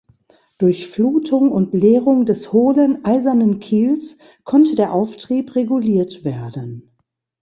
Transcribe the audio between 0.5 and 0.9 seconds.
Durch